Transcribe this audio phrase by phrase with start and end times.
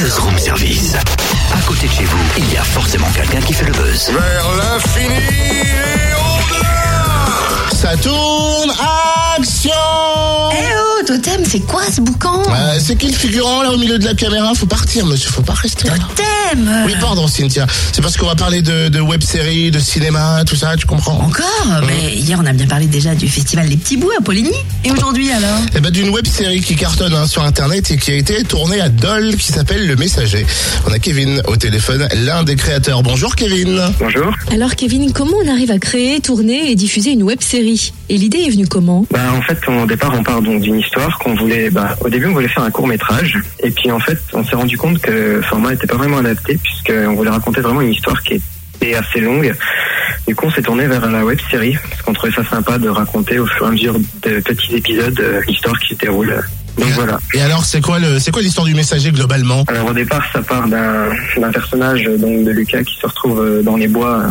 [0.00, 0.96] Buzz Room Service.
[1.52, 4.10] À côté de chez vous, il y a forcément quelqu'un qui fait le buzz.
[4.10, 8.72] Vers l'infini et au-delà Ça tourne,
[9.36, 10.19] action
[11.10, 14.14] Totem, c'est quoi ce boucan Euh, C'est qui le figurant là au milieu de la
[14.14, 15.94] caméra Faut partir monsieur, faut pas rester là.
[15.94, 20.54] Totem Oui pardon Cynthia, c'est parce qu'on va parler de, de web-séries, de cinéma, tout
[20.54, 23.96] ça, tu comprends Encore Mais hier, on a bien parlé déjà du festival Les Petits
[23.96, 24.52] Bouts à Poligny.
[24.84, 28.14] Et aujourd'hui, alors Eh ben, d'une web-série qui cartonne hein, sur internet et qui a
[28.14, 30.46] été tournée à Dole qui s'appelle Le Messager.
[30.88, 33.02] On a Kevin au téléphone, l'un des créateurs.
[33.02, 33.80] Bonjour Kevin.
[33.98, 34.32] Bonjour.
[34.52, 37.92] Alors Kevin, comment on arrive à créer, tourner et diffuser une web série?
[38.08, 39.04] Et l'idée est venue comment?
[39.10, 41.70] Bah, en fait, au départ, on part donc d'une histoire qu'on voulait.
[41.70, 44.56] Bah, au début, on voulait faire un court métrage, et puis en fait, on s'est
[44.56, 48.20] rendu compte que le format n'était pas vraiment adapté, puisqu'on voulait raconter vraiment une histoire
[48.22, 48.40] qui
[48.80, 49.54] était assez longue.
[50.26, 52.88] Du coup, on s'est tourné vers la web série, parce qu'on trouvait ça sympa de
[52.88, 56.42] raconter au fur et à mesure de petits épisodes euh, l'histoire qui se déroule.
[56.78, 57.18] Donc voilà.
[57.34, 59.64] Et alors, c'est quoi le, c'est quoi l'histoire du Messager globalement?
[59.68, 63.76] Alors au départ, ça part d'un personnage donc de Lucas qui se retrouve euh, dans
[63.76, 64.24] les bois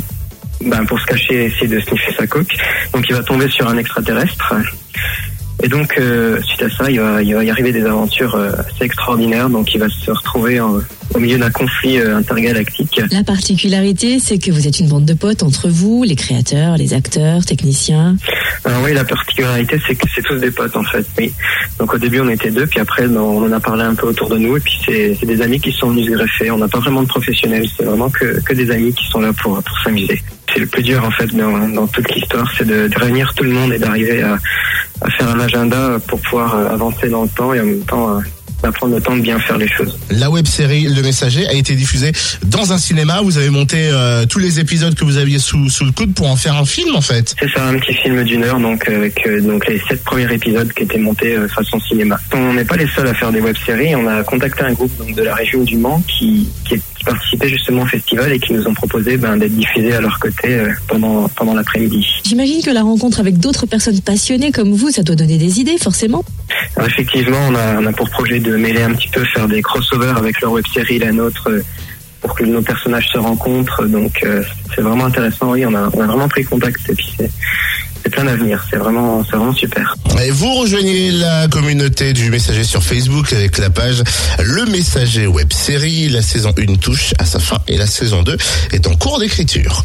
[0.61, 2.55] ben, pour se cacher et essayer de sniffer sa coque.
[2.93, 4.53] Donc il va tomber sur un extraterrestre.
[5.61, 8.51] Et donc euh, suite à ça, il va, il va y arriver des aventures euh,
[8.59, 9.49] assez extraordinaires.
[9.49, 10.79] Donc il va se retrouver en-
[11.15, 13.01] au milieu d'un conflit euh, intergalactique.
[13.11, 16.93] La particularité, c'est que vous êtes une bande de potes entre vous, les créateurs, les
[16.93, 18.15] acteurs, techniciens.
[18.63, 21.05] Alors oui, la particularité, c'est que c'est tous des potes en fait.
[21.17, 21.33] Oui.
[21.79, 24.29] Donc au début, on était deux, puis après, on en a parlé un peu autour
[24.29, 26.51] de nous, et puis c'est des amis qui sont venus se greffer.
[26.51, 29.31] On n'a pas vraiment de professionnels, c'est vraiment que, que des amis qui sont là
[29.33, 30.21] pour, pour s'amuser.
[30.53, 33.43] C'est le plus dur en fait dans, dans toute l'histoire, c'est de, de réunir tout
[33.43, 34.37] le monde et d'arriver à
[35.17, 38.21] faire un agenda pour pouvoir euh, avancer dans le temps et en même temps euh,
[38.63, 39.97] à prendre le temps de bien faire les choses.
[40.09, 42.11] La web-série Le Messager a été diffusée
[42.45, 43.21] dans un cinéma.
[43.21, 46.29] Vous avez monté euh, tous les épisodes que vous aviez sous, sous le coude pour
[46.29, 47.35] en faire un film en fait.
[47.39, 50.31] C'est ça, un petit film d'une heure, donc euh, avec euh, donc les sept premiers
[50.33, 52.17] épisodes qui étaient montés euh, façon cinéma.
[52.33, 53.95] On n'est pas les seuls à faire des web-séries.
[53.95, 57.49] On a contacté un groupe donc de la région du Mans qui, qui, qui participait
[57.49, 60.71] justement au festival et qui nous ont proposé ben, d'être diffusés à leur côté euh,
[60.87, 62.05] pendant pendant l'après-midi.
[62.25, 65.77] J'imagine que la rencontre avec d'autres personnes passionnées comme vous, ça doit donner des idées,
[65.77, 66.23] forcément.
[66.75, 69.61] Alors, effectivement, on a, on a pour projet de mêler un petit peu, faire des
[69.61, 71.49] crossovers avec leur web-série la nôtre.
[71.49, 71.63] euh,
[72.21, 74.43] pour que nos personnages se rencontrent, donc euh,
[74.75, 75.51] c'est vraiment intéressant.
[75.51, 77.31] Oui, on a, on a vraiment pris contact et puis c'est
[78.03, 78.65] c'est plein d'avenir.
[78.69, 79.95] C'est vraiment, c'est vraiment super.
[80.23, 84.03] Et vous rejoignez la communauté du Messager sur Facebook avec la page
[84.39, 86.09] Le Messager Web Série.
[86.09, 88.37] La saison 1 touche à sa fin et la saison 2
[88.71, 89.77] est en cours d'écriture.